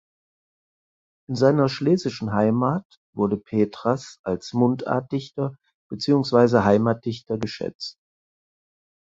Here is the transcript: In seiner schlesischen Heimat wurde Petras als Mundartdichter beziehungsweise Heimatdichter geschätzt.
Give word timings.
In 1.29 1.35
seiner 1.35 1.69
schlesischen 1.69 2.33
Heimat 2.33 2.97
wurde 3.15 3.37
Petras 3.37 4.19
als 4.23 4.51
Mundartdichter 4.51 5.55
beziehungsweise 5.91 6.65
Heimatdichter 6.65 7.37
geschätzt. 7.37 7.99